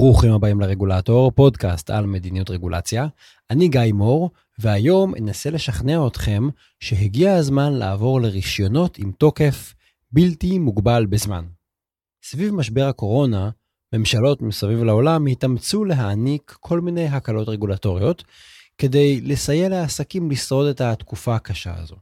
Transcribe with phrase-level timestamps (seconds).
[0.00, 3.06] ברוכים הבאים לרגולטור, פודקאסט על מדיניות רגולציה.
[3.50, 6.48] אני גיא מור, והיום אנסה לשכנע אתכם
[6.80, 9.74] שהגיע הזמן לעבור לרישיונות עם תוקף
[10.12, 11.44] בלתי מוגבל בזמן.
[12.24, 13.50] סביב משבר הקורונה,
[13.94, 18.24] ממשלות מסביב לעולם התאמצו להעניק כל מיני הקלות רגולטוריות
[18.78, 21.96] כדי לסייע לעסקים לשרוד את התקופה הקשה הזו.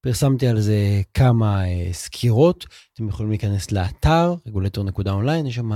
[0.00, 5.70] פרסמתי על זה כמה uh, סקירות, אתם יכולים להיכנס לאתר, רגולטור.אונליין, יש שם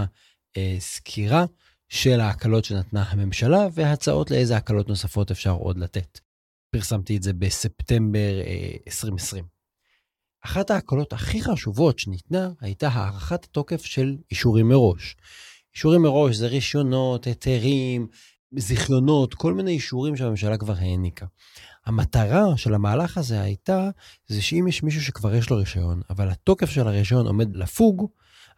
[0.78, 1.44] סקירה
[1.88, 6.18] של ההקלות שנתנה הממשלה והצעות לאיזה הקלות נוספות אפשר עוד לתת.
[6.70, 9.44] פרסמתי את זה בספטמבר uh, 2020.
[10.44, 15.16] אחת ההקלות הכי חשובות שניתנה הייתה הארכת התוקף של אישורים מראש.
[15.74, 18.06] אישורים מראש זה רישיונות, היתרים,
[18.56, 21.26] זיכיונות, כל מיני אישורים שהממשלה כבר העניקה.
[21.86, 23.90] המטרה של המהלך הזה הייתה,
[24.26, 28.06] זה שאם יש מישהו שכבר יש לו רישיון, אבל התוקף של הרישיון עומד לפוג,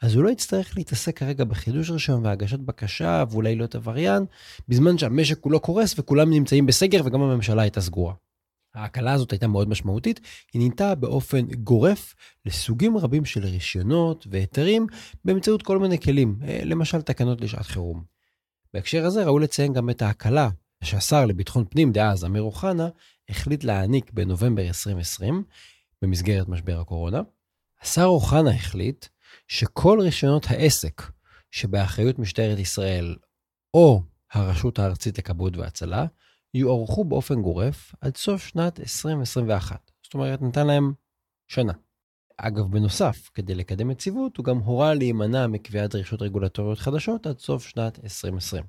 [0.04, 4.24] אז הוא לא יצטרך להתעסק כרגע בחידוש רישיון והגשת בקשה ואולי להיות עבריין,
[4.69, 8.14] בזמן שהמשק כולו קורס וכולם נמצאים בסגר וגם הממשלה הייתה סגורה.
[8.74, 10.20] ההקלה הזאת הייתה מאוד משמעותית,
[10.52, 12.14] היא ניתנה באופן גורף
[12.46, 14.86] לסוגים רבים של רישיונות והיתרים
[15.24, 18.05] באמצעות כל מיני כלים, אה, למשל תקנות לשעת חירום.
[18.74, 20.48] בהקשר הזה ראוי לציין גם את ההקלה
[20.84, 22.89] שהשר לביטחון פנים דאז, אמיר אוחנה,
[23.28, 25.44] החליט להעניק בנובמבר 2020,
[26.02, 27.22] במסגרת משבר הקורונה.
[27.83, 29.06] השר אוחנה החליט
[29.48, 31.03] שכל רישיונות העסק
[31.50, 33.17] שבאחריות משטרת ישראל
[33.75, 36.06] או הרשות הארצית לכבאות והצלה,
[36.55, 39.91] יוארכו באופן גורף עד סוף שנת 2021.
[40.03, 40.92] זאת אומרת, נתן להם
[41.48, 41.73] שנה.
[42.36, 47.69] אגב, בנוסף, כדי לקדם יציבות, הוא גם הורה להימנע מקביעת דרישות רגולטוריות חדשות עד סוף
[47.69, 48.64] שנת 2020.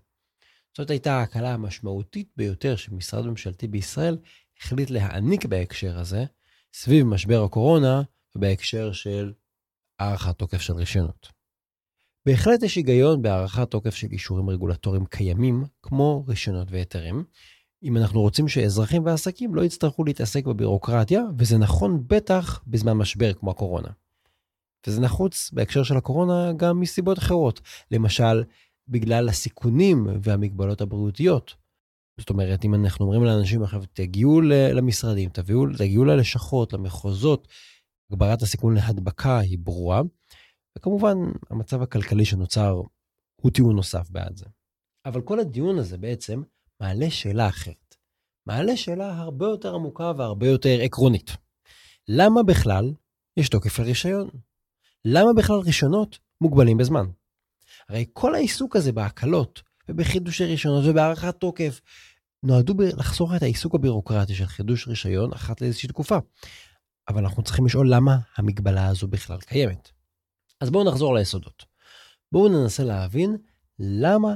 [0.77, 4.17] זאת הייתה ההקלה המשמעותית ביותר שמשרד ממשלתי בישראל
[4.61, 6.25] החליט להעניק בהקשר הזה,
[6.73, 8.01] סביב משבר הקורונה
[8.35, 9.33] ובהקשר של
[9.99, 11.27] הארכת תוקף של רישיונות.
[12.27, 17.23] בהחלט יש היגיון בהארכת תוקף של אישורים רגולטוריים קיימים, כמו רישיונות והיתרים,
[17.83, 23.51] אם אנחנו רוצים שאזרחים ועסקים לא יצטרכו להתעסק בבירוקרטיה, וזה נכון בטח בזמן משבר כמו
[23.51, 23.89] הקורונה.
[24.87, 27.61] וזה נחוץ בהקשר של הקורונה גם מסיבות אחרות,
[27.91, 28.43] למשל,
[28.87, 31.55] בגלל הסיכונים והמגבלות הבריאותיות.
[32.19, 37.47] זאת אומרת, אם אנחנו אומרים לאנשים עכשיו, תגיעו למשרדים, תביאו, תגיעו ללשכות, למחוזות,
[38.11, 40.01] הגברת הסיכון להדבקה היא ברורה,
[40.77, 41.15] וכמובן,
[41.49, 42.81] המצב הכלכלי שנוצר
[43.41, 44.45] הוא טיעון נוסף בעד זה.
[45.05, 46.41] אבל כל הדיון הזה בעצם
[46.81, 47.95] מעלה שאלה אחרת.
[48.47, 51.31] מעלה שאלה הרבה יותר עמוקה והרבה יותר עקרונית.
[52.07, 52.93] למה בכלל
[53.37, 54.29] יש תוקף לרישיון?
[55.05, 57.05] למה בכלל רישיונות מוגבלים בזמן?
[57.89, 61.81] הרי כל העיסוק הזה בהקלות ובחידושי רישיונות ובהארכת תוקף
[62.43, 66.17] נועדו לחסוך את העיסוק הבירוקרטי של חידוש רישיון אחת לאיזושהי תקופה.
[67.07, 69.91] אבל אנחנו צריכים לשאול למה המגבלה הזו בכלל קיימת.
[70.61, 71.65] אז בואו נחזור ליסודות.
[72.31, 73.37] בואו ננסה להבין
[73.79, 74.35] למה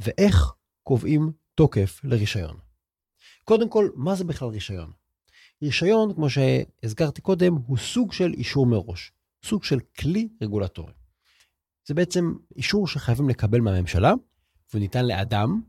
[0.00, 0.52] ואיך
[0.82, 2.56] קובעים תוקף לרישיון.
[3.44, 4.92] קודם כל, מה זה בכלל רישיון?
[5.62, 9.12] רישיון, כמו שהזכרתי קודם, הוא סוג של אישור מראש,
[9.44, 10.92] סוג של כלי רגולטורי.
[11.86, 14.12] זה בעצם אישור שחייבים לקבל מהממשלה,
[14.70, 15.62] והוא ניתן לאדם,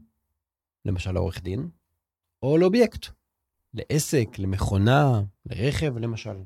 [0.85, 1.69] למשל לעורך דין,
[2.43, 3.05] או לאובייקט,
[3.73, 6.37] לעסק, למכונה, לרכב, למשל.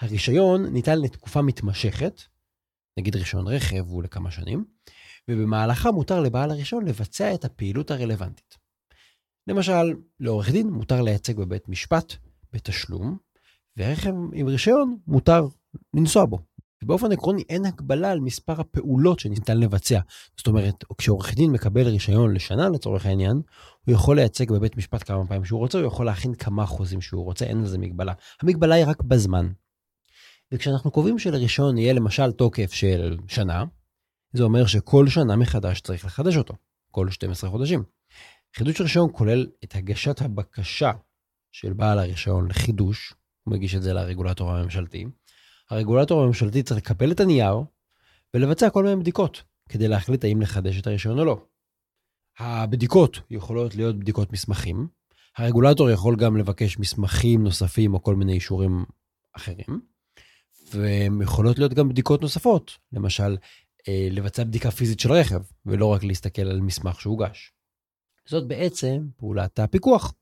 [0.00, 2.20] הרישיון ניתן לתקופה מתמשכת,
[2.98, 4.64] נגיד רישיון רכב הוא לכמה שנים,
[5.30, 8.58] ובמהלכה מותר לבעל הרישיון לבצע את הפעילות הרלוונטית.
[9.46, 12.14] למשל, לעורך דין מותר לייצג בבית משפט
[12.52, 13.18] בתשלום,
[13.76, 15.42] ורכב עם רישיון מותר
[15.94, 16.38] לנסוע בו.
[16.82, 20.00] ובאופן עקרוני אין הגבלה על מספר הפעולות שניתן לבצע.
[20.36, 23.42] זאת אומרת, כשעורך דין מקבל רישיון לשנה לצורך העניין,
[23.86, 27.24] הוא יכול לייצג בבית משפט כמה פעמים שהוא רוצה, הוא יכול להכין כמה חוזים שהוא
[27.24, 28.12] רוצה, אין לזה מגבלה.
[28.42, 29.52] המגבלה היא רק בזמן.
[30.52, 33.64] וכשאנחנו קובעים שלרישיון יהיה למשל תוקף של שנה,
[34.32, 36.54] זה אומר שכל שנה מחדש צריך לחדש אותו,
[36.90, 37.82] כל 12 חודשים.
[38.56, 40.92] חידוש רישיון כולל את הגשת הבקשה
[41.52, 43.14] של בעל הרישיון לחידוש,
[43.44, 45.06] הוא מגיש את זה לרגולטור הממשלתי.
[45.70, 47.54] הרגולטור הממשלתי צריך לקבל את הנייר
[48.34, 51.44] ולבצע כל מיני בדיקות כדי להחליט האם לחדש את הרישיון או לא.
[52.38, 54.88] הבדיקות יכולות להיות בדיקות מסמכים,
[55.36, 58.84] הרגולטור יכול גם לבקש מסמכים נוספים או כל מיני אישורים
[59.36, 59.80] אחרים,
[60.72, 63.36] והם יכולות להיות גם בדיקות נוספות, למשל
[63.88, 67.52] אה, לבצע בדיקה פיזית של רכב, ולא רק להסתכל על מסמך שהוגש.
[68.26, 70.14] זאת בעצם פעולת הפיקוח.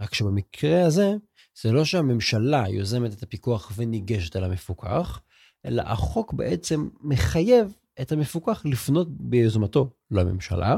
[0.00, 1.14] רק שבמקרה הזה,
[1.60, 5.20] זה לא שהממשלה יוזמת את הפיקוח וניגשת על המפוקח,
[5.64, 10.76] אלא החוק בעצם מחייב את המפוקח לפנות ביוזמתו לממשלה,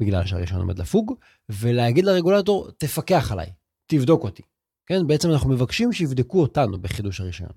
[0.00, 1.14] בגלל שהראשון עומד לפוג,
[1.48, 3.50] ולהגיד לרגולטור, תפקח עליי,
[3.86, 4.42] תבדוק אותי.
[4.86, 7.52] כן, בעצם אנחנו מבקשים שיבדקו אותנו בחידוש הרישיון.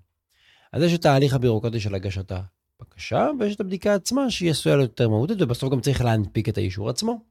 [0.74, 2.32] אז יש את ההליך הבירוקרטי של הגשת
[2.80, 6.58] בקשה, ויש את הבדיקה עצמה שהיא עשויה להיות יותר מהותית, ובסוף גם צריך להנפיק את
[6.58, 7.22] האישור עצמו.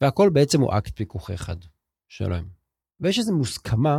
[0.00, 1.56] והכל בעצם הוא אקט פיקוח אחד
[2.08, 2.55] שלהם.
[3.00, 3.98] ויש איזו מוסכמה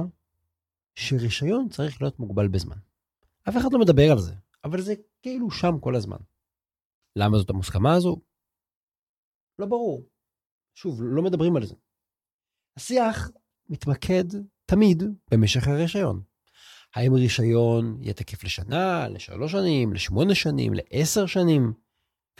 [0.96, 2.78] שרישיון צריך להיות מוגבל בזמן.
[3.50, 4.34] אף אחד לא מדבר על זה,
[4.64, 6.18] אבל זה כאילו שם כל הזמן.
[7.16, 8.22] למה זאת המוסכמה הזו?
[9.60, 10.10] לא ברור.
[10.76, 11.76] שוב, לא מדברים על זה.
[12.78, 13.30] השיח
[13.70, 14.24] מתמקד
[14.66, 16.22] תמיד במשך הרישיון.
[16.96, 21.74] האם רישיון יהיה תקף לשנה, לשלוש שנים, לשמונה שנים, לעשר שנים?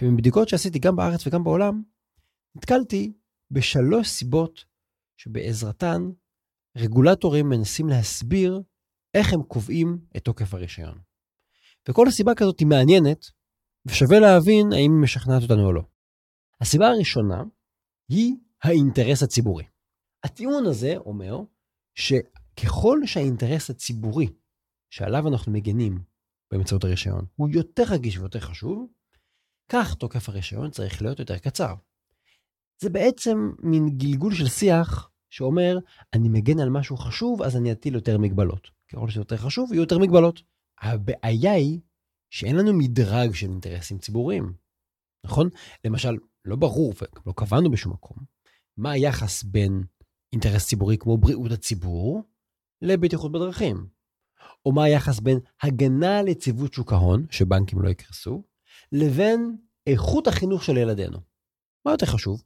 [0.02, 1.84] ומבדיקות שעשיתי גם בארץ וגם בעולם,
[2.56, 3.14] נתקלתי
[3.52, 4.66] בשלוש סיבות
[5.18, 6.02] שבעזרתן
[6.78, 8.62] רגולטורים מנסים להסביר
[9.14, 11.00] איך הם קובעים את תוקף הרישיון.
[11.90, 13.26] וכל הסיבה כזאת היא מעניינת,
[13.86, 15.82] ושווה להבין האם היא משכנעת אותנו או לא.
[16.62, 17.44] הסיבה הראשונה
[18.10, 19.64] היא האינטרס הציבורי.
[20.24, 21.38] הטיעון הזה אומר
[21.96, 24.28] שככל שהאינטרס הציבורי
[24.90, 26.04] שעליו אנחנו מגנים
[26.52, 28.88] באמצעות הרישיון הוא יותר רגיש ויותר חשוב,
[29.72, 31.74] כך תוקף הרישיון צריך להיות יותר קצר.
[32.82, 35.78] זה בעצם מין גלגול של שיח שאומר,
[36.14, 38.70] אני מגן על משהו חשוב, אז אני אטיל יותר מגבלות.
[38.92, 40.42] ככל שזה יותר חשוב, יהיו יותר מגבלות.
[40.82, 41.80] הבעיה היא
[42.30, 44.54] שאין לנו מדרג של אינטרסים ציבוריים,
[45.26, 45.50] נכון?
[45.86, 48.18] למשל, לא ברור, וגם לא קבענו בשום מקום,
[48.78, 49.84] מה היחס בין
[50.34, 52.24] אינטרס ציבורי כמו בריאות הציבור
[52.82, 53.88] לבטיחות בדרכים.
[54.66, 58.44] או מה היחס בין הגנה על יציבות שוק ההון, שבנקים לא יקרסו,
[58.92, 59.58] לבין
[59.88, 61.20] איכות החינוך של ילדינו.
[61.86, 62.44] מה יותר חשוב?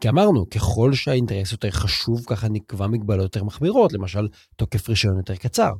[0.00, 5.36] כי אמרנו, ככל שהאינטרס יותר חשוב, ככה נקבע מגבלות יותר מחמירות, למשל, תוקף רישיון יותר
[5.36, 5.72] קצר.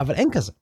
[0.00, 0.52] אבל אין כזה.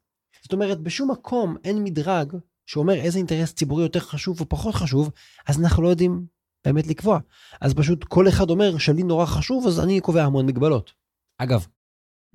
[0.42, 2.32] זאת אומרת, בשום מקום אין מדרג
[2.66, 5.10] שאומר איזה אינטרס ציבורי יותר חשוב או פחות חשוב,
[5.46, 6.26] אז אנחנו לא יודעים
[6.64, 7.18] באמת לקבוע.
[7.60, 10.92] אז פשוט כל אחד אומר שלי נורא חשוב, אז אני קובע המון מגבלות.
[11.38, 11.66] אגב,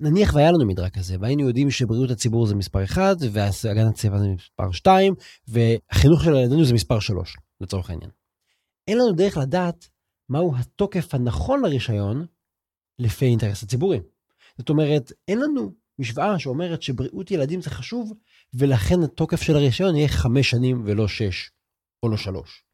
[0.00, 4.28] נניח והיה לנו מדרג כזה, והיינו יודעים שבריאות הציבור זה מספר 1, והגנת הסביבה זה
[4.28, 5.14] מספר 2,
[5.48, 8.10] והחינוך של ילדינו זה מספר 3, לצורך העניין.
[8.88, 9.88] אין לנו דרך לדעת
[10.30, 12.26] מהו התוקף הנכון לרישיון
[12.98, 14.00] לפי האינטרס הציבורי.
[14.58, 18.12] זאת אומרת, אין לנו משוואה שאומרת שבריאות ילדים זה חשוב,
[18.54, 21.50] ולכן התוקף של הרישיון יהיה חמש שנים ולא שש,
[22.02, 22.64] או לא שלוש.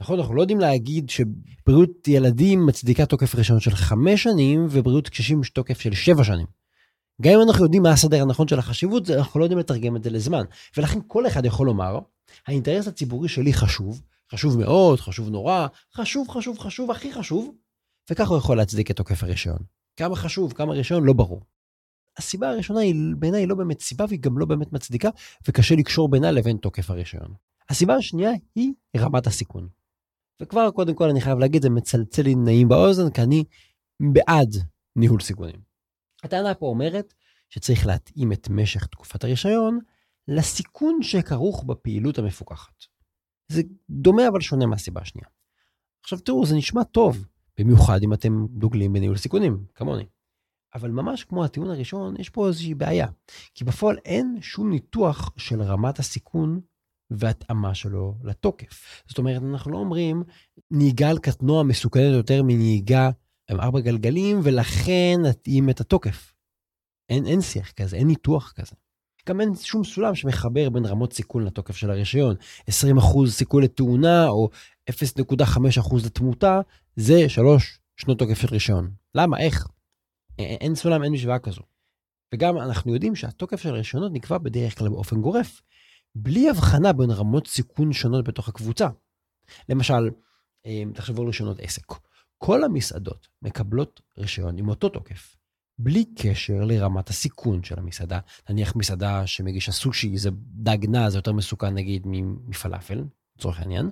[0.00, 0.18] נכון?
[0.18, 5.50] אנחנו לא יודעים להגיד שבריאות ילדים מצדיקה תוקף רישיון של חמש שנים, ובריאות קשישים יש
[5.50, 6.46] תוקף של שבע שנים.
[7.22, 10.10] גם אם אנחנו יודעים מה הסדר הנכון של החשיבות, אנחנו לא יודעים לתרגם את זה
[10.10, 10.44] לזמן.
[10.76, 11.98] ולכן כל אחד יכול לומר,
[12.46, 14.02] האינטרס הציבורי שלי חשוב,
[14.32, 17.54] חשוב מאוד, חשוב נורא, חשוב, חשוב, חשוב, הכי חשוב,
[18.10, 19.58] וככה הוא יכול להצדיק את תוקף הרישיון.
[19.96, 21.42] כמה חשוב, כמה רישיון, לא ברור.
[22.16, 25.08] הסיבה הראשונה היא בעיניי לא באמת סיבה והיא גם לא באמת מצדיקה,
[25.48, 27.34] וקשה לקשור בינה לבין תוקף הרישיון.
[27.68, 29.68] הסיבה השנייה היא רמת הסיכון.
[30.42, 33.44] וכבר קודם כל אני חייב להגיד, זה מצלצל לי נעים באוזן, כי אני
[34.12, 34.56] בעד
[34.96, 35.60] ניהול סיכונים.
[36.22, 37.14] הטענה פה אומרת
[37.48, 39.78] שצריך להתאים את משך תקופת הרישיון
[40.28, 42.84] לסיכון שכרוך בפעילות המפוקחת.
[43.48, 45.28] זה דומה אבל שונה מהסיבה השנייה.
[46.02, 47.26] עכשיו תראו, זה נשמע טוב,
[47.58, 50.06] במיוחד אם אתם דוגלים בניהול סיכונים, כמוני.
[50.74, 53.06] אבל ממש כמו הטיעון הראשון, יש פה איזושהי בעיה.
[53.54, 56.60] כי בפועל אין שום ניתוח של רמת הסיכון
[57.10, 59.02] והתאמה שלו לתוקף.
[59.06, 60.22] זאת אומרת, אנחנו לא אומרים,
[60.70, 63.10] נהיגה על קטנוע מסוכנת יותר מנהיגה
[63.50, 66.34] עם ארבע גלגלים, ולכן נתאים את התוקף.
[67.08, 68.76] אין, אין שיח כזה, אין ניתוח כזה.
[69.28, 72.36] גם אין שום סולם שמחבר בין רמות סיכון לתוקף של הרישיון.
[72.70, 72.72] 20%
[73.28, 74.48] סיכוי לתאונה או
[74.90, 76.60] 0.5% לתמותה,
[76.96, 78.90] זה שלוש שנות תוקף של רישיון.
[79.14, 79.38] למה?
[79.38, 79.66] איך?
[80.38, 81.62] אין סולם, אין משוואה כזו.
[82.34, 85.62] וגם אנחנו יודעים שהתוקף של הרישיונות נקבע בדרך כלל באופן גורף,
[86.14, 88.88] בלי הבחנה בין רמות סיכון שונות בתוך הקבוצה.
[89.68, 90.10] למשל,
[90.66, 91.92] אה, תחשבו על רישיונות עסק.
[92.38, 95.36] כל המסעדות מקבלות רישיון עם אותו תוקף,
[95.78, 98.18] בלי קשר לרמת הסיכון של המסעדה.
[98.50, 102.02] נניח מסעדה שמגישה סושי, זה דג נע, זה יותר מסוכן נגיד
[102.48, 103.04] מפלאפל,
[103.36, 103.90] לצורך העניין.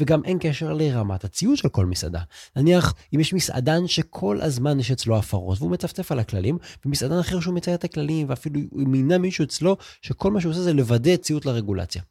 [0.00, 2.22] וגם אין קשר לרמת הציוד של כל מסעדה.
[2.56, 7.40] נניח, אם יש מסעדן שכל הזמן יש אצלו הפרות והוא מצפצף על הכללים, ומסעדן אחר
[7.40, 11.16] שהוא מצייר את הכללים, ואפילו הוא מינה מישהו אצלו, שכל מה שהוא עושה זה לוודא
[11.16, 12.02] ציות לרגולציה.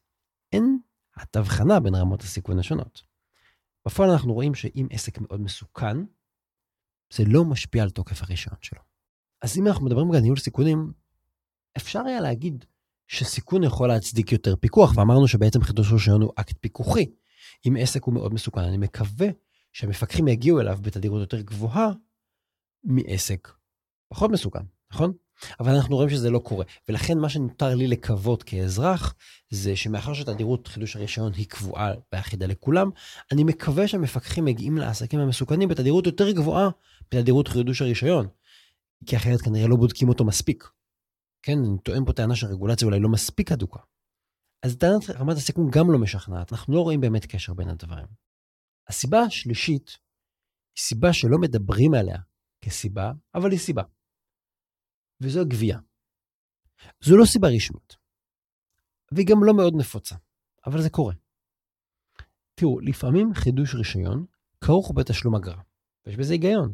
[0.53, 0.79] אין
[1.33, 3.03] הבחנה בין רמות הסיכון השונות.
[3.85, 5.97] בפועל אנחנו רואים שאם עסק מאוד מסוכן,
[7.13, 8.90] זה לא משפיע על תוקף הרישיון שלו.
[9.41, 10.91] אז אם אנחנו מדברים על ניהול סיכונים,
[11.77, 12.65] אפשר היה להגיד
[13.07, 17.05] שסיכון יכול להצדיק יותר פיקוח, ואמרנו שבעצם חידוש רישיון הוא אקט פיקוחי.
[17.67, 19.27] אם עסק הוא מאוד מסוכן, אני מקווה
[19.73, 21.91] שהמפקחים יגיעו אליו בתדירות יותר גבוהה
[22.83, 23.51] מעסק
[24.09, 25.13] פחות מסוכן, נכון?
[25.59, 26.65] אבל אנחנו רואים שזה לא קורה.
[26.89, 29.15] ולכן מה שנותר לי לקוות כאזרח,
[29.49, 32.89] זה שמאחר שתדירות חידוש הרישיון היא קבועה ואחידה לכולם,
[33.31, 36.69] אני מקווה שהמפקחים מגיעים לעסקים המסוכנים בתדירות יותר גבוהה
[37.11, 38.27] בתדירות חידוש הרישיון.
[39.05, 40.63] כי אחרת כנראה לא בודקים אותו מספיק.
[41.43, 43.79] כן, אני טוען פה טענה שהרגולציה אולי לא מספיק הדוקה.
[44.65, 48.07] אז טענת רמת הסיכון גם לא משכנעת, אנחנו לא רואים באמת קשר בין הדברים.
[48.87, 49.87] הסיבה השלישית
[50.75, 52.17] היא סיבה שלא מדברים עליה
[52.61, 53.83] כסיבה, אבל היא סיבה.
[55.21, 55.79] וזו הגבייה.
[57.03, 57.95] זו לא סיבה רשמית,
[59.11, 60.15] והיא גם לא מאוד נפוצה,
[60.65, 61.13] אבל זה קורה.
[62.55, 64.25] תראו, לפעמים חידוש רישיון
[64.61, 65.61] כרוך בתשלום אגרה,
[66.05, 66.73] ויש בזה היגיון,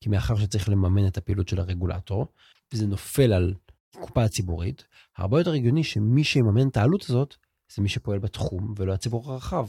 [0.00, 2.26] כי מאחר שצריך לממן את הפעילות של הרגולטור,
[2.72, 3.54] וזה נופל על
[3.94, 4.84] הקופה הציבורית,
[5.16, 7.34] הרבה יותר הגיוני שמי שיממן את העלות הזאת,
[7.72, 9.68] זה מי שפועל בתחום ולא הציבור הרחב.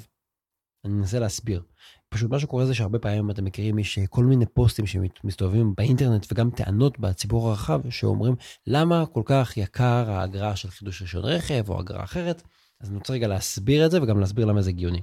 [0.86, 1.64] אני אנסה להסביר.
[2.10, 6.50] פשוט מה שקורה זה שהרבה פעמים אתם מכירים, יש כל מיני פוסטים שמסתובבים באינטרנט וגם
[6.50, 8.36] טענות בציבור הרחב שאומרים
[8.68, 12.44] למה כל כך יקר האגרה של חידוש רישיון רכב או אגרה אחרת.
[12.82, 15.02] אז אני רוצה רגע להסביר את זה וגם להסביר למה זה הגיוני.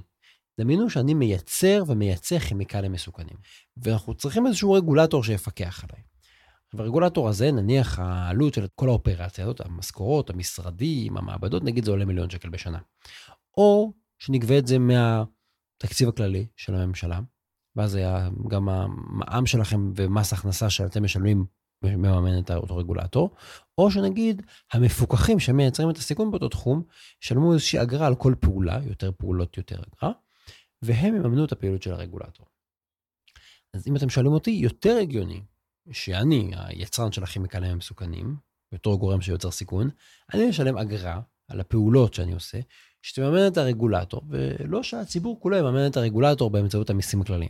[0.59, 3.37] דמיינו שאני מייצר ומייצא כימיקלים מסוכנים,
[3.77, 6.03] ואנחנו צריכים איזשהו רגולטור שיפקח עליי.
[6.73, 12.29] והרגולטור הזה, נניח העלות של כל האופרציה הזאת, המשכורות, המשרדים, המעבדות, נגיד זה עולה מיליון
[12.29, 12.79] שקל בשנה.
[13.57, 17.19] או שנגבה את זה מהתקציב הכללי של הממשלה,
[17.75, 21.45] ואז היה גם המע"מ שלכם ומס הכנסה שאתם משלמים
[21.83, 23.35] מממן את אותו רגולטור,
[23.77, 24.41] או שנגיד
[24.73, 26.83] המפוקחים שמייצרים את הסיכון באותו תחום,
[27.23, 30.13] ישלמו איזושהי אגרה על כל פעולה, יותר פעולות יותר אגרה,
[30.81, 32.45] והם יממנו את הפעילות של הרגולטור.
[33.73, 35.41] אז אם אתם שואלים אותי, יותר הגיוני
[35.91, 38.35] שאני, היצרן של הכימיקלים המסוכנים,
[38.71, 39.89] בתור גורם שיוצר סיכון,
[40.33, 42.59] אני משלם אגרה על הפעולות שאני עושה,
[43.01, 47.49] שתממן את הרגולטור, ולא שהציבור כולו יממן את הרגולטור באמצעות המיסים הכלליים.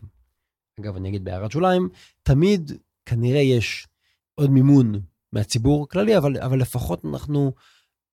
[0.79, 1.89] אגב, אני אגיד בהערת שוליים,
[2.23, 2.71] תמיד
[3.05, 3.87] כנראה יש
[4.35, 5.01] עוד מימון
[5.33, 7.53] מהציבור הכללי, אבל, אבל לפחות אנחנו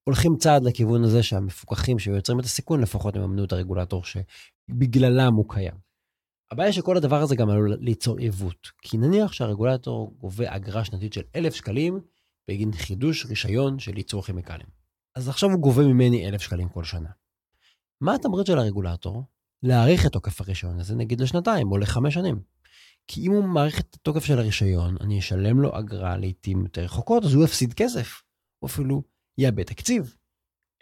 [0.05, 5.75] הולכים צעד לכיוון הזה שהמפוקחים שיוצרים את הסיכון, לפחות יממנו את הרגולטור שבגללם הוא קיים.
[6.51, 11.23] הבעיה שכל הדבר הזה גם עלול ליצור עיוות, כי נניח שהרגולטור גובה אגרה שנתית של
[11.37, 12.01] 1,000 שקלים
[12.49, 14.67] בגין חידוש רישיון של ייצור כימיקלים.
[15.15, 17.11] אז עכשיו הוא גובה ממני 1,000 שקלים כל שנה.
[18.01, 19.23] מה התמריץ של הרגולטור?
[19.63, 22.41] להאריך את תוקף הרישיון הזה, נגיד לשנתיים או לחמש שנים.
[23.07, 27.25] כי אם הוא מאריך את התוקף של הרישיון, אני אשלם לו אגרה לעיתים יותר רחוקות,
[27.25, 28.23] אז הוא יפסיד כסף.
[28.59, 29.03] הוא אפילו
[29.39, 30.15] יאבד תקציב.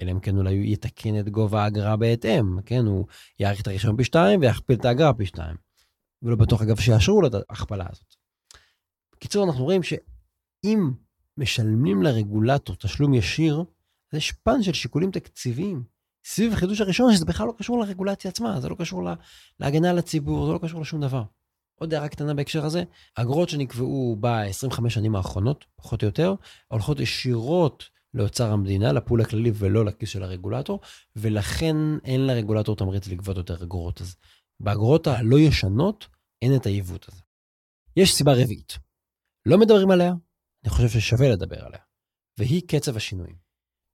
[0.00, 2.86] אלא אם כן אולי הוא יתקן את גובה האגרה בהתאם, כן?
[2.86, 3.06] הוא
[3.40, 5.56] יאריך את הרישיון פי שתיים ויכפיל את האגרה פי שתיים.
[6.22, 8.14] ולא בטוח אגב שיאשרו לו את ההכפלה הזאת.
[9.14, 10.90] בקיצור, אנחנו רואים שאם
[11.36, 13.64] משלמים לרגולטור תשלום ישיר,
[14.12, 15.84] אז יש פן של שיקולים תקציביים
[16.24, 19.14] סביב החידוש הראשון, שזה בכלל לא קשור לרגולציה עצמה, זה לא קשור לה,
[19.60, 21.22] להגנה על הציבור, זה לא קשור לשום דבר.
[21.74, 22.82] עוד הערה קטנה בהקשר הזה,
[23.14, 26.34] אגרות שנקבעו ב-25 שנים האחרונות, פחות או יותר,
[26.68, 30.80] הולכות ישירות לאוצר המדינה, לפול הכללי ולא לכיס של הרגולטור,
[31.16, 34.00] ולכן אין לרגולטור תמריץ לגבות יותר אגרות.
[34.00, 34.16] אז
[34.60, 36.08] באגרות הלא ישנות
[36.42, 37.22] אין את העיוות הזה.
[37.96, 38.78] יש סיבה רביעית.
[39.46, 40.12] לא מדברים עליה,
[40.64, 41.80] אני חושב ששווה לדבר עליה,
[42.38, 43.36] והיא קצב השינויים.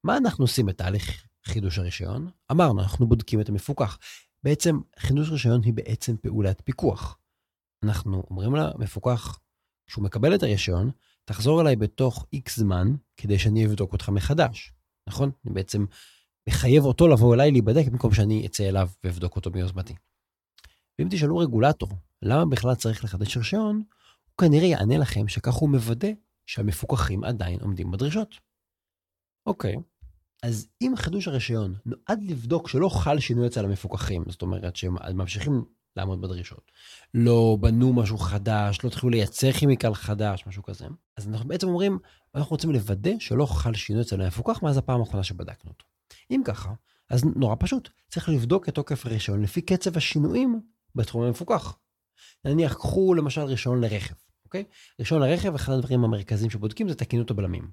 [0.04, 2.30] מה אנחנו עושים בתהליך חידוש הרישיון?
[2.52, 3.98] אמרנו, אנחנו בודקים את המפוקח.
[4.44, 7.18] בעצם, חידוש רישיון היא בעצם פעולת פיקוח.
[7.84, 9.38] אנחנו אומרים למפוקח,
[9.86, 10.90] כשהוא מקבל את הרישיון,
[11.28, 14.72] תחזור אליי בתוך איקס זמן כדי שאני אבדוק אותך מחדש,
[15.08, 15.30] נכון?
[15.44, 15.84] אני בעצם
[16.48, 19.94] מחייב אותו לבוא אליי להיבדק במקום שאני אצא אליו ואבדוק אותו מיוזמתי.
[20.98, 21.88] ואם תשאלו רגולטור,
[22.22, 26.08] למה בכלל צריך לחדש רישיון, הוא כנראה יענה לכם שכך הוא מוודא
[26.46, 28.34] שהמפוקחים עדיין עומדים בדרישות.
[29.46, 29.76] אוקיי,
[30.42, 35.64] אז אם חידוש הרישיון נועד לבדוק שלא חל שינוי אצל המפוקחים, זאת אומרת שהם ממשיכים
[35.98, 36.70] לעמוד בדרישות.
[37.14, 40.86] לא בנו משהו חדש, לא התחילו לייצר כימיקל חדש, משהו כזה.
[41.16, 41.98] אז אנחנו בעצם אומרים,
[42.34, 45.84] אנחנו רוצים לוודא שלא חל שינוי אצל המפוקח מאז הפעם האחרונה שבדקנו אותו.
[46.30, 46.72] אם ככה,
[47.10, 50.60] אז נורא פשוט, צריך לבדוק את תוקף הרישיון לפי קצב השינויים
[50.94, 51.76] בתחום המפוקח.
[52.44, 54.14] נניח, קחו למשל רישיון לרכב,
[54.44, 54.64] אוקיי?
[55.00, 57.70] רישיון לרכב, אחד הדברים המרכזיים שבודקים זה תקינות הבלמים.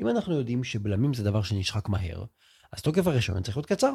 [0.00, 2.24] אם אנחנו יודעים שבלמים זה דבר שנשחק מהר,
[2.72, 3.92] אז תוקף הרישיון צריך להיות קצר.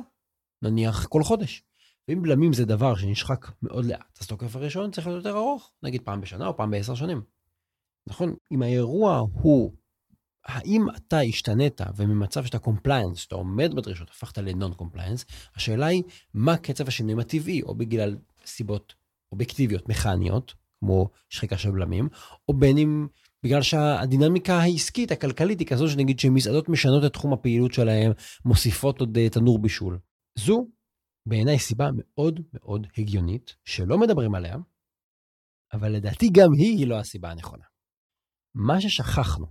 [0.62, 1.64] נניח כל חודש.
[2.08, 6.02] ואם בלמים זה דבר שנשחק מאוד לאט, אז תוקף הראשון צריך להיות יותר ארוך, נגיד
[6.02, 7.22] פעם בשנה או פעם בעשר שנים.
[8.08, 8.36] נכון?
[8.52, 9.74] אם האירוע הוא,
[10.46, 16.04] האם אתה השתנית וממצב שאתה compliance, שאתה עומד בדרישות, הפכת ל non compliance, השאלה היא
[16.34, 18.94] מה קצב השינויים הטבעי, או בגלל סיבות
[19.32, 22.10] אובייקטיביות, מכניות, כמו שחיקה של בלמים,
[22.48, 23.08] או בין אם
[23.44, 28.12] בגלל שהדינמיקה העסקית, הכלכלית, היא כזו שנגיד שמסעדות משנות את תחום הפעילות שלהם,
[28.46, 30.00] מוסיפות עוד אה, תנור בישול.
[30.36, 30.68] זו
[31.26, 34.56] בעיניי סיבה מאוד מאוד הגיונית, שלא מדברים עליה,
[35.74, 37.66] אבל לדעתי גם היא היא לא הסיבה הנכונה.
[38.56, 39.46] מה ששכחנו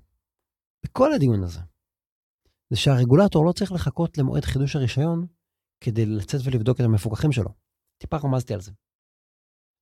[0.84, 1.60] בכל הדיון הזה,
[2.70, 5.26] זה שהרגולטור לא צריך לחכות למועד חידוש הרישיון
[5.80, 7.50] כדי לצאת ולבדוק את המפוקחים שלו.
[7.98, 8.72] טיפה רמזתי על זה.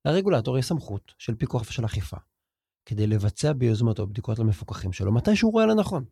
[0.04, 2.16] לרגולטור יש סמכות של פיקוח ושל אכיפה,
[2.84, 6.04] כדי לבצע ביוזמתו בדיקות למפוקחים שלו מתי שהוא רואה לנכון.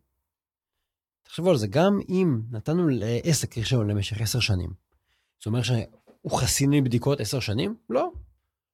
[1.23, 4.73] תחשבו על זה, גם אם נתנו לעסק רישיון למשך עשר שנים,
[5.41, 7.75] זאת אומרת שהוא חסין מבדיקות עשר שנים?
[7.89, 8.11] לא.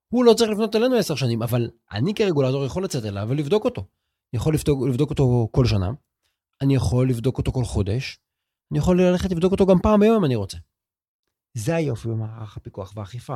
[0.10, 3.82] הוא לא צריך לפנות אלינו עשר שנים, אבל אני כרגולטור יכול לצאת אליו ולבדוק אותו.
[4.34, 5.92] אני יכול לבדוק, לבדוק אותו כל שנה,
[6.62, 8.20] אני יכול לבדוק אותו כל חודש,
[8.72, 10.58] אני יכול ללכת לבדוק אותו גם פעם ביום אם אני רוצה.
[11.54, 13.36] זה היופי במערך הפיקוח והאכיפה.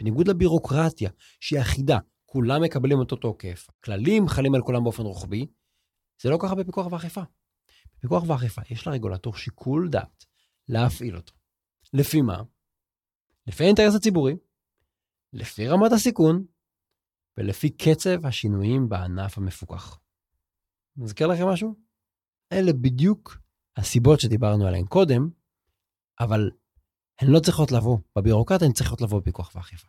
[0.00, 1.10] בניגוד לבירוקרטיה,
[1.40, 5.46] שהיא אחידה, כולם מקבלים אותו תוקף, כללים חלים על כולם באופן רוחבי,
[6.22, 7.22] זה לא ככה בפיקוח ואכיפה.
[7.98, 10.24] בפיקוח ואכיפה יש לרגולטור שיקול דעת
[10.68, 11.32] להפעיל אותו.
[11.92, 12.42] לפי מה?
[13.46, 14.36] לפי האינטרס הציבורי,
[15.32, 16.44] לפי רמת הסיכון
[17.36, 20.00] ולפי קצב השינויים בענף המפוקח.
[20.96, 21.74] מזכיר לכם משהו?
[22.52, 23.38] אלה בדיוק
[23.76, 25.30] הסיבות שדיברנו עליהן קודם,
[26.20, 26.50] אבל
[27.20, 29.88] הן לא צריכות לבוא בבירוקרטיה, הן צריכות לבוא בפיקוח ואכיפה.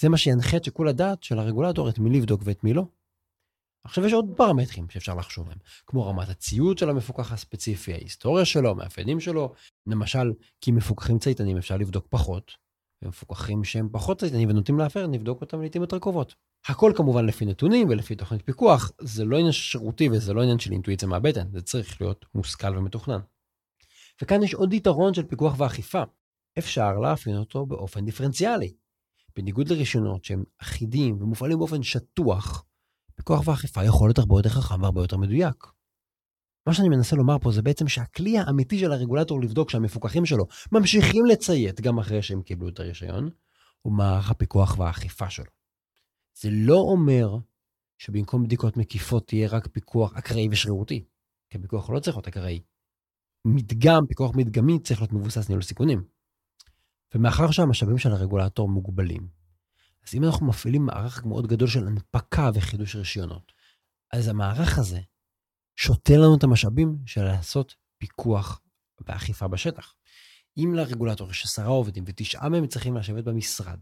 [0.00, 2.86] זה מה שינחה את שיקול הדעת של הרגולטור, את מי לבדוק ואת מי לא.
[3.84, 8.70] עכשיו יש עוד פרמטרים שאפשר לחשוב עליהם, כמו רמת הציוד של המפוקח הספציפי, ההיסטוריה שלו,
[8.70, 9.54] המאפיינים שלו.
[9.86, 12.52] למשל, כי מפוקחים צייתנים אפשר לבדוק פחות,
[13.02, 16.34] ומפוקחים שהם פחות צייתנים ונוטים להפר, נבדוק אותם לעיתים יותר קרובות.
[16.66, 20.72] הכל כמובן לפי נתונים ולפי תוכנית פיקוח, זה לא עניין שירותי וזה לא עניין של
[20.72, 23.20] אינטואיציה מהבטן, זה צריך להיות מושכל ומתוכנן.
[24.22, 26.02] וכאן יש עוד יתרון של פיקוח ואכיפה,
[26.58, 28.74] אפשר לאפיין אותו באופן דיפרנציאלי.
[29.36, 32.64] בניגוד לרישיונות שהם אחידים ומופעלים באופן שטוח,
[33.14, 35.66] פיקוח ואכיפה יכול להיות הרבה יותר חכם והרבה יותר מדויק.
[36.66, 41.26] מה שאני מנסה לומר פה זה בעצם שהכלי האמיתי של הרגולטור לבדוק שהמפוקחים שלו ממשיכים
[41.26, 43.30] לציית גם אחרי שהם קיבלו את הרישיון,
[43.82, 45.50] הוא מערך הפיקוח והאכיפה שלו.
[46.40, 47.36] זה לא אומר
[47.98, 51.04] שבמקום בדיקות מקיפות תהיה רק פיקוח אקראי ושרירותי,
[51.50, 52.62] כי פיקוח לא צריך להיות אקראי.
[53.44, 56.04] מדגם, פיקוח מדגמי צריך להיות מבוסס ניהול סיכונים.
[57.14, 59.28] ומאחר שהמשאבים של הרגולטור מוגבלים,
[60.06, 63.52] אז אם אנחנו מפעילים מערך מאוד גדול של הנפקה וחידוש רישיונות,
[64.12, 65.00] אז המערך הזה
[65.76, 68.60] שותה לנו את המשאבים של לעשות פיקוח
[69.06, 69.94] ואכיפה בשטח.
[70.56, 73.78] אם לרגולטור יש עשרה עובדים ותשעה מהם צריכים לשבת במשרד,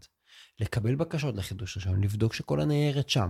[0.59, 3.27] לקבל בקשות לחידוש רישיון, לבדוק שכל הניירת שם,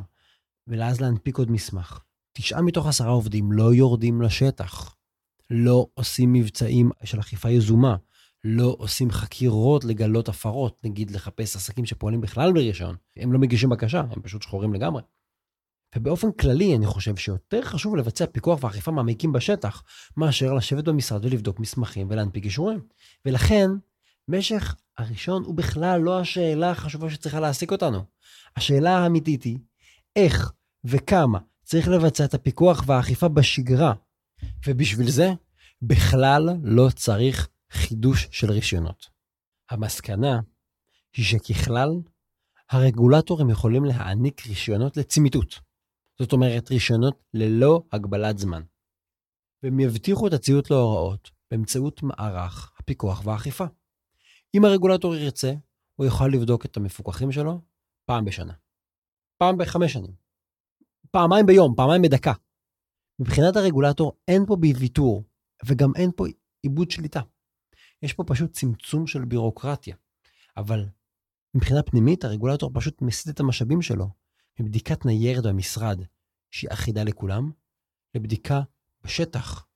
[0.67, 1.99] ואז להנפיק עוד מסמך.
[2.33, 4.95] תשעה מתוך עשרה עובדים לא יורדים לשטח,
[5.49, 7.95] לא עושים מבצעים של אכיפה יזומה,
[8.43, 12.95] לא עושים חקירות לגלות הפרות, נגיד לחפש עסקים שפועלים בכלל ברישיון.
[13.17, 15.01] הם לא מגישים בקשה, הם פשוט שחורים לגמרי.
[15.95, 19.83] ובאופן כללי, אני חושב שיותר חשוב לבצע פיקוח ואכיפה מעמיקים בשטח,
[20.17, 22.79] מאשר לשבת במשרד ולבדוק מסמכים ולהנפיק אישורים.
[23.25, 23.69] ולכן,
[24.27, 28.03] משך הראשון הוא בכלל לא השאלה החשובה שצריכה להעסיק אותנו.
[28.55, 29.57] השאלה האמיתית היא,
[30.15, 30.51] איך
[30.83, 33.93] וכמה צריך לבצע את הפיקוח והאכיפה בשגרה.
[34.67, 35.31] ובשביל זה,
[35.81, 39.05] בכלל לא צריך חידוש של רישיונות.
[39.69, 40.39] המסקנה
[41.15, 41.89] היא שככלל,
[42.69, 45.59] הרגולטורים יכולים להעניק רישיונות לצמיתות.
[46.21, 48.61] זאת אומרת, רישיונות ללא הגבלת זמן.
[49.63, 53.65] והם יבטיחו את הציות להוראות באמצעות מערך הפיקוח והאכיפה.
[54.55, 55.53] אם הרגולטור ירצה,
[55.95, 57.61] הוא יוכל לבדוק את המפוקחים שלו
[58.05, 58.53] פעם בשנה.
[59.37, 60.13] פעם בחמש שנים.
[61.11, 62.33] פעמיים ביום, פעמיים בדקה.
[63.19, 65.23] מבחינת הרגולטור אין פה בוויתור,
[65.65, 66.25] וגם אין פה
[66.61, 67.21] עיבוד שליטה.
[68.01, 69.95] יש פה פשוט צמצום של בירוקרטיה.
[70.57, 70.85] אבל
[71.55, 74.20] מבחינה פנימית, הרגולטור פשוט מסיט את המשאבים שלו
[74.59, 76.01] מבדיקת ניירת במשרד,
[76.51, 77.51] שהיא אחידה לכולם,
[78.15, 78.61] לבדיקה
[79.03, 79.67] בשטח,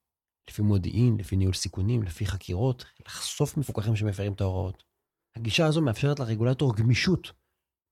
[0.49, 4.83] לפי מודיעין, לפי ניהול סיכונים, לפי חקירות, לחשוף מפוקחים שמפרים את ההוראות.
[5.35, 7.31] הגישה הזו מאפשרת לרגולטור גמישות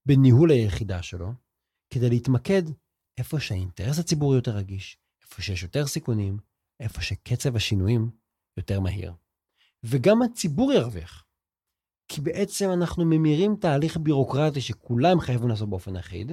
[0.06, 1.32] בניהול היחידה שלו,
[1.90, 2.62] כדי להתמקד
[3.18, 6.38] איפה שהאינטרס הציבורי יותר רגיש, איפה שיש יותר סיכונים,
[6.80, 8.10] איפה שקצב השינויים
[8.56, 9.12] יותר מהיר.
[9.82, 11.24] וגם הציבור ירוויח.
[12.08, 16.32] כי בעצם אנחנו ממירים תהליך בירוקרטי שכולם חייבים לעשות באופן אחיד,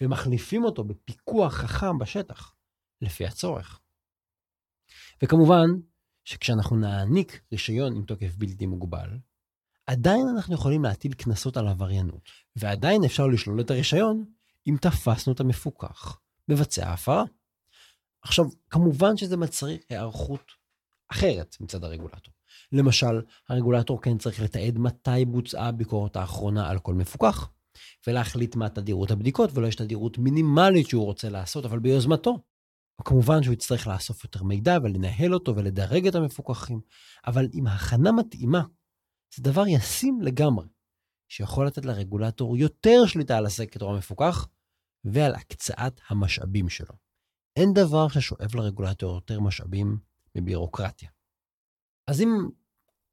[0.00, 2.54] ומחליפים אותו בפיקוח חכם בשטח,
[3.02, 3.80] לפי הצורך.
[5.22, 5.66] וכמובן,
[6.24, 9.18] שכשאנחנו נעניק רישיון עם תוקף בלתי מוגבל,
[9.86, 14.24] עדיין אנחנו יכולים להטיל קנסות על עבריינות, ועדיין אפשר לשלול את הרישיון
[14.66, 17.24] אם תפסנו את המפוקח מבצע הפרה.
[18.22, 20.52] עכשיו, כמובן שזה מצריך היערכות
[21.08, 22.34] אחרת מצד הרגולטור.
[22.72, 27.50] למשל, הרגולטור כן צריך לתעד מתי בוצעה הביקורת האחרונה על כל מפוקח,
[28.06, 32.38] ולהחליט מה תדירות הבדיקות, ולא יש תדירות מינימלית שהוא רוצה לעשות, אבל ביוזמתו.
[33.00, 36.80] וכמובן שהוא יצטרך לאסוף יותר מידע ולנהל אותו ולדרג את המפוקחים,
[37.26, 38.62] אבל עם הכנה מתאימה,
[39.34, 40.66] זה דבר ישים לגמרי,
[41.28, 44.48] שיכול לתת לרגולטור יותר שליטה על הסקטור המפוקח
[45.04, 46.94] ועל הקצאת המשאבים שלו.
[47.56, 49.98] אין דבר ששואב לרגולטור יותר משאבים
[50.34, 51.08] מבירוקרטיה.
[52.06, 52.28] אז אם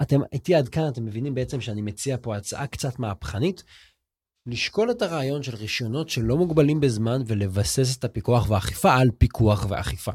[0.01, 3.63] אתם איתי עד כאן, אתם מבינים בעצם שאני מציע פה הצעה קצת מהפכנית,
[4.47, 10.11] לשקול את הרעיון של רישיונות שלא מוגבלים בזמן ולבסס את הפיקוח והאכיפה על פיקוח ואכיפה.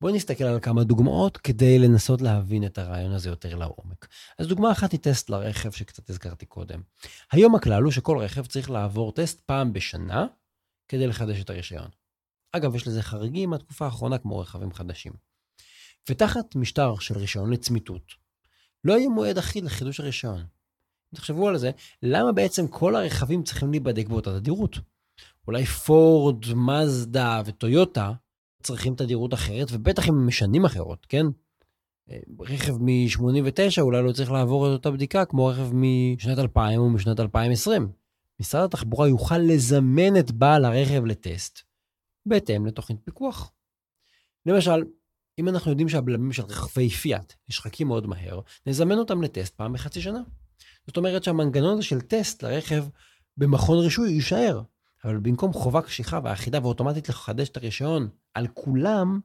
[0.00, 4.08] בואו נסתכל על כמה דוגמאות כדי לנסות להבין את הרעיון הזה יותר לעומק.
[4.38, 6.82] אז דוגמה אחת היא טסט לרכב שקצת הזכרתי קודם.
[7.32, 10.26] היום הכלל הוא שכל רכב צריך לעבור טסט פעם בשנה
[10.88, 11.88] כדי לחדש את הרישיון.
[12.52, 15.12] אגב, יש לזה חריגים מהתקופה האחרונה כמו רכבים חדשים.
[16.10, 18.12] ותחת משטר של רישיון לצמיתות,
[18.84, 20.59] לא יהיה מועד אחיד לחידוש הרישיון.
[21.14, 21.70] תחשבו על זה,
[22.02, 24.78] למה בעצם כל הרכבים צריכים להיבדק באותה תדירות?
[25.46, 28.12] אולי פורד, מזדה וטויוטה
[28.62, 31.26] צריכים תדירות אחרת, ובטח אם הם משנים אחרות, כן?
[32.10, 36.90] אה, רכב מ-89 אולי לא צריך לעבור את אותה בדיקה כמו רכב משנת 2000 או
[36.90, 37.88] משנת 2020.
[38.40, 41.62] משרד התחבורה יוכל לזמן את בעל הרכב לטסט
[42.26, 43.52] בהתאם לתוכנית פיקוח.
[44.46, 44.84] למשל,
[45.38, 50.00] אם אנחנו יודעים שהבלמים של רכבי פיאט נשחקים מאוד מהר, נזמן אותם לטסט פעם בחצי
[50.00, 50.20] שנה.
[50.86, 52.84] זאת אומרת שהמנגנון הזה של טסט לרכב
[53.36, 54.62] במכון רישוי יישאר,
[55.04, 59.20] אבל במקום חובה קשיחה ואחידה ואוטומטית לחדש את הרישיון על כולם,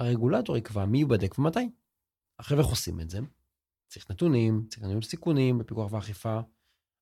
[0.00, 1.70] הרגולטור יקבע מי ייבדק ומתי.
[2.38, 3.18] עכשיו איך עושים את זה?
[3.88, 6.40] צריך נתונים, צריך ניהול סיכונים בפיקוח ואכיפה.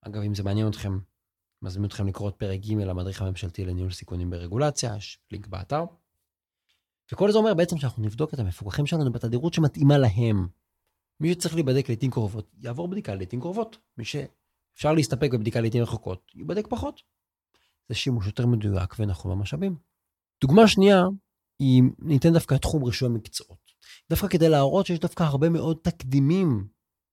[0.03, 0.99] אגב, אם זה מעניין אתכם,
[1.63, 5.85] מזמין אתכם לקרוא את פרק ג' למדריך הממשלתי לניהול סיכונים ברגולציה, יש לינק באתר.
[7.13, 10.49] וכל זה אומר בעצם שאנחנו נבדוק את המפוקחים שלנו בתדירות שמתאימה להם.
[11.21, 13.79] מי שצריך להיבדק לעיתים קרובות, יעבור בדיקה לעיתים קרובות.
[13.99, 17.03] מי שאפשר להסתפק בבדיקה לעיתים רחוקות, ייבדק פחות.
[17.89, 19.77] זה שימוש יותר מדויק ונכון במשאבים.
[20.41, 21.03] דוגמה שנייה,
[21.59, 23.71] היא ניתן דווקא תחום רישוי המקצועות.
[24.11, 26.69] דווקא כדי להראות שיש דווקא הרבה מאוד תקדימים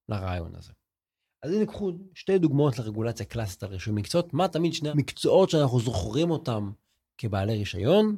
[0.10, 0.72] לרעיון הזה.
[1.44, 4.34] אז הנה קחו שתי דוגמאות לרגולציה קלאסית על רישוי מקצועות.
[4.34, 6.72] מה תמיד שני המקצועות שאנחנו זוכרים אותם
[7.18, 8.18] כבעלי רישיון?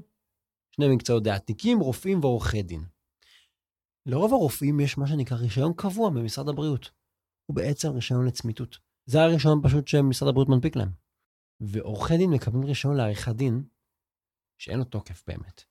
[0.72, 2.84] שני מקצועות די עתיקים, רופאים ועורכי דין.
[4.06, 6.92] לרוב הרופאים יש מה שנקרא רישיון קבוע במשרד הבריאות.
[7.46, 8.78] הוא בעצם רישיון לצמיתות.
[9.06, 10.90] זה הרישיון פשוט שמשרד הבריאות מנפיק להם.
[11.60, 13.64] ועורכי דין מקבלים רישיון לעריכת דין
[14.58, 15.64] שאין לו תוקף באמת.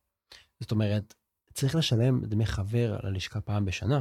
[0.61, 1.15] זאת אומרת,
[1.55, 4.01] צריך לשלם דמי חבר ללשכה פעם בשנה,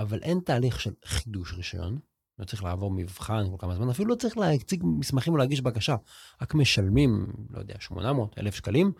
[0.00, 1.98] אבל אין תהליך של חידוש רישיון,
[2.38, 5.96] לא צריך לעבור מבחן כל כמה זמן, אפילו לא צריך להציג מסמכים או להגיש בקשה,
[6.42, 8.92] רק משלמים, לא יודע, 800, 1,000 שקלים,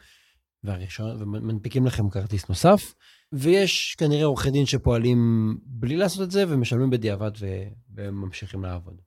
[0.63, 2.95] והראשון, ומנפיקים לכם כרטיס נוסף,
[3.33, 7.31] ויש כנראה עורכי דין שפועלים בלי לעשות את זה, ומשלמים בדיעבד
[7.95, 9.01] וממשיכים לעבוד.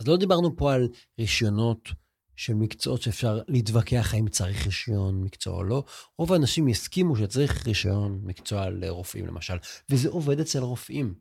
[0.00, 1.88] אז לא דיברנו פה על רישיונות
[2.36, 5.84] של מקצועות שאפשר להתווכח האם צריך רישיון מקצוע או לא.
[6.18, 9.54] רוב האנשים יסכימו שצריך רישיון מקצוע לרופאים למשל,
[9.90, 11.14] וזה עובד אצל רופאים.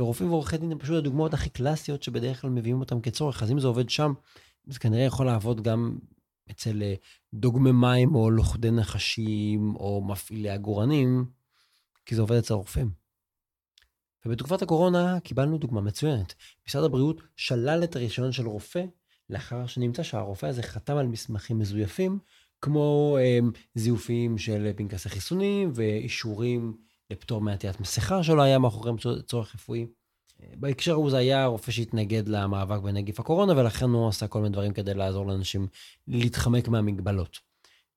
[0.00, 3.60] ורופאים ועורכי דין הם פשוט הדוגמאות הכי קלאסיות שבדרך כלל מביאים אותם כצורך, אז אם
[3.60, 4.12] זה עובד שם,
[4.66, 5.98] זה כנראה יכול לעבוד גם
[6.50, 6.94] אצל אה,
[7.34, 11.26] דוגמי מים או לוכדי נחשים או מפעילי עגורנים,
[12.06, 12.90] כי זה עובד אצל רופאים.
[14.26, 16.34] ובתקופת הקורונה קיבלנו דוגמה מצוינת.
[16.68, 18.84] משרד הבריאות שלל את הרישיון של רופא
[19.30, 22.18] לאחר שנמצא שהרופא הזה חתם על מסמכים מזויפים,
[22.60, 23.38] כמו אה,
[23.74, 26.76] זיופים של פנקסי חיסונים ואישורים
[27.10, 29.86] לפטור מעטיית מסכה שלא היה מאחוריהם צורך רפואי.
[30.40, 34.72] בהקשר הוא זה היה רופא שהתנגד למאבק בנגיף הקורונה, ולכן הוא עשה כל מיני דברים
[34.72, 35.66] כדי לעזור לאנשים
[36.06, 37.38] להתחמק מהמגבלות.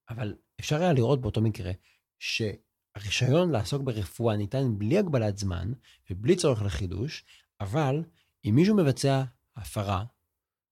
[0.10, 1.72] אבל אפשר היה לראות באותו מקרה,
[2.20, 5.72] שהרישיון לעסוק ברפואה ניתן בלי הגבלת זמן
[6.10, 7.26] ובלי צורך לחידוש,
[7.62, 8.04] אבל
[8.46, 9.24] אם מישהו מבצע
[9.56, 10.06] הפרה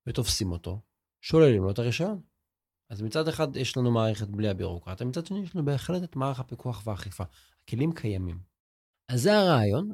[0.08, 0.80] ותופסים אותו,
[1.22, 2.22] שוללים לו את הרישיון.
[2.90, 6.40] אז מצד אחד יש לנו מערכת בלי הבירוקרטיה, מצד שני יש לנו בהחלט את מערך
[6.40, 7.24] הפיקוח והאכיפה.
[7.64, 8.40] הכלים קיימים.
[9.10, 9.94] אז זה הרעיון,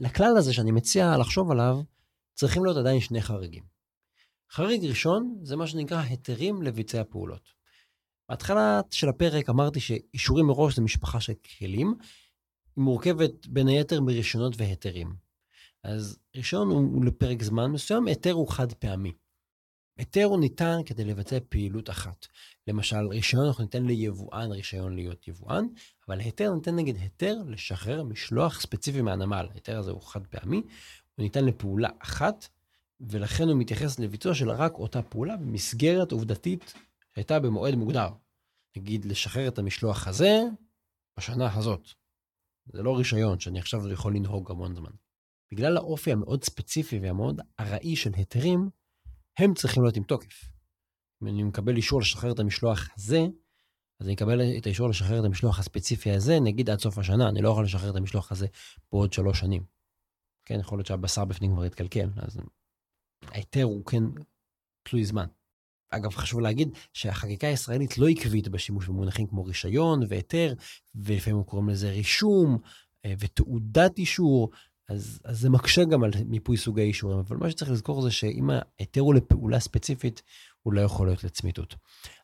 [0.00, 1.80] ולכלל הזה שאני מציע לחשוב עליו,
[2.34, 3.64] צריכים להיות עדיין שני חריגים.
[4.52, 7.42] חריג ראשון זה מה שנקרא היתרים לביצע פעולות.
[8.28, 11.94] בהתחלה של הפרק אמרתי שאישורים מראש זה משפחה של כלים,
[12.76, 15.14] היא מורכבת בין היתר מרישיונות והיתרים.
[15.84, 19.12] אז רישיון הוא לפרק זמן מסוים, היתר הוא חד פעמי.
[20.00, 22.26] היתר הוא ניתן כדי לבצע פעילות אחת.
[22.66, 25.64] למשל, רישיון אנחנו ניתן ליבואן רישיון להיות יבואן,
[26.08, 29.46] אבל היתר ניתן נגיד היתר לשחרר משלוח ספציפי מהנמל.
[29.50, 32.48] ההיתר הזה הוא חד פעמי, הוא ניתן לפעולה אחת,
[33.00, 36.74] ולכן הוא מתייחס לביצוע של רק אותה פעולה במסגרת עובדתית
[37.14, 38.08] שהייתה במועד מוגדר.
[38.76, 40.40] נגיד, לשחרר את המשלוח הזה
[41.18, 41.88] בשנה הזאת.
[42.72, 44.92] זה לא רישיון שאני עכשיו יכול לנהוג המון זמן.
[45.52, 48.79] בגלל האופי המאוד ספציפי והמאוד ארעי של היתרים,
[49.38, 50.44] הם צריכים להיות עם תוקף.
[51.22, 53.26] אם אני מקבל אישור לשחרר את המשלוח הזה,
[54.00, 57.42] אז אני אקבל את האישור לשחרר את המשלוח הספציפי הזה, נגיד עד סוף השנה, אני
[57.42, 58.46] לא יכול לשחרר את המשלוח הזה
[58.92, 59.64] בעוד שלוש שנים.
[60.44, 62.38] כן, יכול להיות שהבשר בפנים כבר יתקלקל, אז
[63.22, 64.02] ההיתר הוא כן
[64.82, 65.26] תלוי זמן.
[65.90, 70.54] אגב, חשוב להגיד שהחקיקה הישראלית לא עקבית בשימוש במונחים כמו רישיון והיתר,
[70.94, 72.58] ולפעמים קוראים לזה רישום
[73.04, 74.50] אה, ותעודת אישור,
[74.90, 78.50] אז, אז זה מקשה גם על מיפוי סוגי אישורים, אבל מה שצריך לזכור זה שאם
[78.50, 80.22] ההיתר הוא לפעולה ספציפית,
[80.62, 81.74] הוא לא יכול להיות לצמיתות.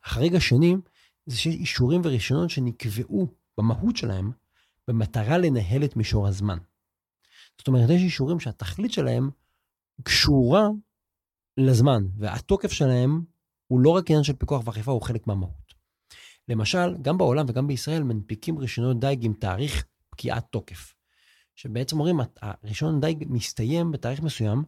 [0.05, 0.77] החריג השני
[1.27, 3.27] זה שיש אישורים ורישיונות שנקבעו
[3.59, 4.31] במהות שלהם,
[4.89, 6.59] במטרה לנהל את מישור הזמן.
[7.59, 9.31] זאת אומרת, יש אישורים שהתכלית שלהם
[10.03, 10.69] קשורה
[11.57, 13.25] לזמן, והתוקף שלהם
[13.67, 15.75] הוא לא רק עניין של פיקוח ואכיפה, הוא חלק מהמהות.
[16.49, 20.96] למשל, גם בעולם וגם בישראל מנפיקים רישיונות דייג עם תאריך פקיעת תוקף.
[21.57, 24.65] שבעצם אומרים, הרישיון דייג מסתיים בתאריך מסוים,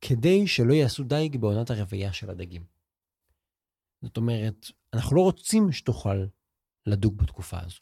[0.00, 2.64] כדי שלא יעשו דייג בעונת הרבייה של הדגים.
[4.02, 6.26] זאת אומרת, אנחנו לא רוצים שתוכל
[6.86, 7.78] לדוג בתקופה הזו.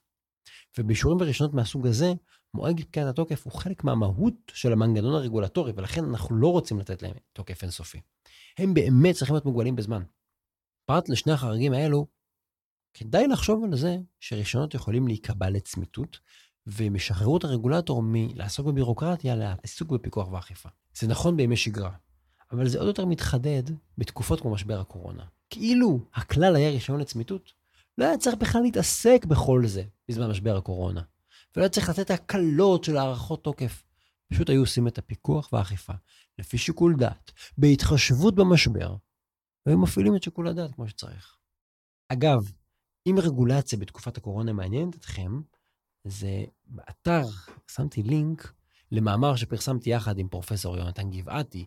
[0.78, 2.12] ובאישורים ורישיונות מהסוג הזה,
[2.54, 7.14] מועד פקיעת התוקף הוא חלק מהמהות של המנגנון הרגולטורי, ולכן אנחנו לא רוצים לתת להם
[7.32, 8.00] תוקף אינסופי.
[8.58, 10.02] הם באמת צריכים להיות מוגבלים בזמן.
[10.84, 12.06] פרט לשני החריגים האלו,
[12.94, 16.20] כדאי לחשוב על זה שרישיונות יכולים להיקבע לצמיתות,
[16.66, 20.68] והם ישחררו את הרגולטור מלעסוק בבירוקרטיה לעיסוק בפיקוח ואכיפה.
[20.98, 21.92] זה נכון בימי שגרה,
[22.52, 23.62] אבל זה עוד יותר מתחדד
[23.98, 25.24] בתקופות כמו משבר הקורונה.
[25.50, 27.52] כאילו הכלל היה רישיון לצמיתות,
[27.98, 31.02] לא היה צריך בכלל להתעסק בכל זה בזמן משבר הקורונה.
[31.56, 33.82] ולא היה צריך לתת הקלות של הארכות תוקף.
[34.32, 35.92] פשוט היו עושים את הפיקוח והאכיפה
[36.38, 38.96] לפי שיקול דעת, בהתחשבות במשבר,
[39.66, 41.36] והיו מפעילים את שיקול הדעת כמו שצריך.
[42.08, 42.52] אגב,
[43.06, 45.40] אם רגולציה בתקופת הקורונה מעניינת אתכם,
[46.04, 47.26] זה באתר,
[47.68, 48.52] שמתי לינק
[48.92, 51.66] למאמר שפרסמתי יחד עם פרופסור יונתן גבעתי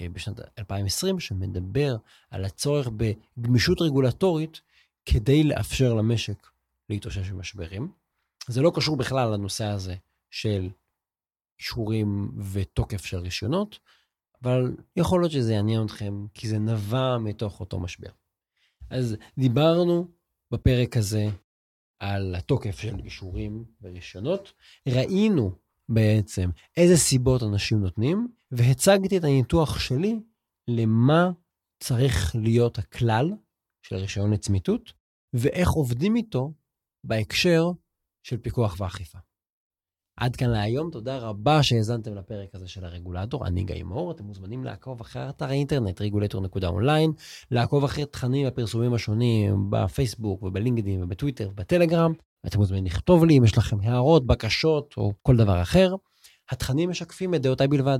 [0.00, 1.96] אה, בשנת 2020, שמדבר
[2.30, 4.60] על הצורך בגמישות רגולטורית
[5.04, 6.46] כדי לאפשר למשק
[6.88, 7.92] להתאושש ממשברים.
[8.48, 9.94] זה לא קשור בכלל לנושא הזה
[10.30, 10.70] של
[11.58, 13.78] אישורים ותוקף של רישיונות,
[14.42, 18.10] אבל יכול להיות שזה יעניין אתכם, כי זה נבע מתוך אותו משבר.
[18.90, 20.08] אז דיברנו
[20.50, 21.28] בפרק הזה
[22.02, 24.52] על התוקף של אישורים ורישיונות.
[24.88, 30.20] ראינו בעצם איזה סיבות אנשים נותנים, והצגתי את הניתוח שלי
[30.68, 31.30] למה
[31.82, 33.30] צריך להיות הכלל
[33.82, 34.92] של רישיון לצמיתות,
[35.34, 36.52] ואיך עובדים איתו
[37.04, 37.64] בהקשר
[38.26, 39.18] של פיקוח ואכיפה.
[40.16, 44.64] עד כאן להיום, תודה רבה שהאזנתם לפרק הזה של הרגולטור, אני גיא מור, אתם מוזמנים
[44.64, 47.12] לעקוב אחרי אתר האינטרנט רגולטור.אונליין,
[47.50, 52.12] לעקוב אחרי תכנים והפרסומים השונים בפייסבוק ובלינקדאין ובטוויטר ובטלגרם,
[52.46, 55.94] אתם מוזמנים לכתוב לי אם יש לכם הערות, בקשות או כל דבר אחר.
[56.50, 57.98] התכנים משקפים את דעותיי בלבד.